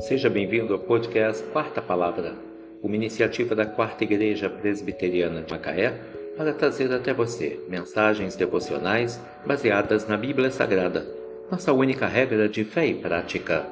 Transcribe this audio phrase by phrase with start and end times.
[0.00, 2.34] Seja bem-vindo ao podcast Quarta Palavra,
[2.82, 5.94] uma iniciativa da Quarta Igreja Presbiteriana de Macaé
[6.36, 11.06] para trazer até você mensagens devocionais baseadas na Bíblia Sagrada,
[11.50, 13.66] nossa única regra de fé e prática.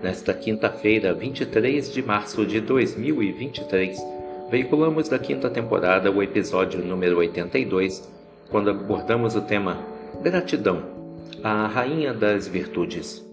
[0.00, 3.98] Nesta quinta-feira, 23 de março de 2023,
[4.50, 8.08] veiculamos da quinta temporada o episódio número 82,
[8.50, 9.84] quando abordamos o tema
[10.22, 10.84] Gratidão,
[11.42, 13.29] a Rainha das Virtudes.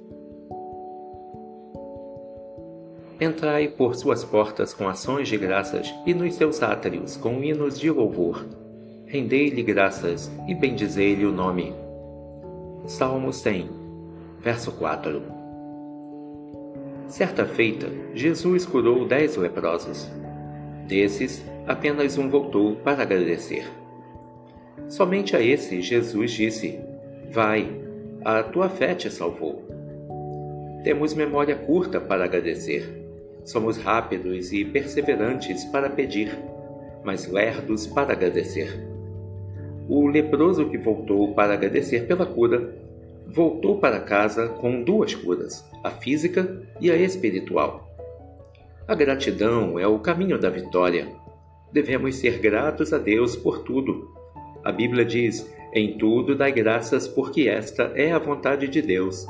[3.19, 7.89] Entrai por suas portas com ações de graças e nos seus átrios com hinos de
[7.89, 8.45] louvor.
[9.07, 11.73] Rendei-lhe graças e bendizei-lhe o nome.
[12.85, 13.71] Salmo 100,
[14.39, 15.23] verso 4
[17.07, 20.07] Certa feita, Jesus curou dez leprosos.
[20.87, 23.67] Desses, apenas um voltou para agradecer.
[24.87, 26.79] Somente a esse Jesus disse:
[27.31, 27.67] Vai,
[28.23, 29.65] a tua fé te salvou.
[30.83, 33.06] Temos memória curta para agradecer
[33.47, 36.37] Somos rápidos e perseverantes para pedir,
[37.01, 38.85] mas lerdos para agradecer.
[39.87, 42.75] O leproso que voltou para agradecer pela cura,
[43.25, 47.89] voltou para casa com duas curas, a física e a espiritual.
[48.85, 51.07] A gratidão é o caminho da vitória.
[51.71, 54.13] Devemos ser gratos a Deus por tudo.
[54.61, 59.25] A Bíblia diz: em tudo dai graças, porque esta é a vontade de Deus.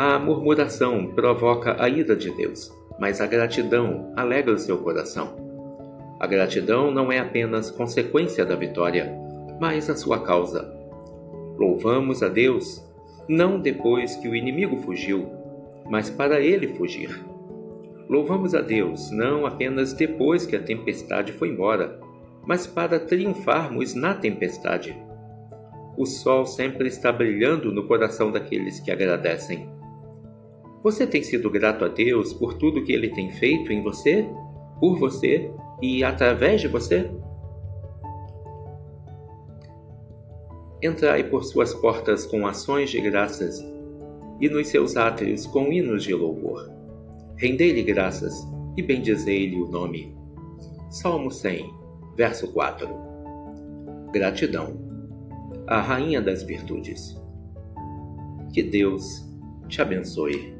[0.00, 5.34] A murmuração provoca a ira de Deus, mas a gratidão alegra o seu coração.
[6.20, 9.12] A gratidão não é apenas consequência da vitória,
[9.60, 10.72] mas a sua causa.
[11.58, 12.80] Louvamos a Deus
[13.28, 15.32] não depois que o inimigo fugiu,
[15.90, 17.20] mas para ele fugir.
[18.08, 21.98] Louvamos a Deus não apenas depois que a tempestade foi embora,
[22.46, 24.96] mas para triunfarmos na tempestade.
[25.96, 29.76] O sol sempre está brilhando no coração daqueles que agradecem.
[30.82, 34.28] Você tem sido grato a Deus por tudo que Ele tem feito em você,
[34.80, 35.50] por você
[35.82, 37.10] e através de você?
[40.80, 43.64] Entrai por suas portas com ações de graças
[44.40, 46.70] e nos seus átrios com hinos de louvor.
[47.36, 48.46] Rendei-lhe graças
[48.76, 50.16] e bendizei-lhe o nome.
[50.90, 51.74] Salmo 100,
[52.16, 52.88] verso 4
[54.12, 54.78] Gratidão,
[55.66, 57.20] a Rainha das Virtudes.
[58.52, 59.28] Que Deus
[59.68, 60.57] te abençoe.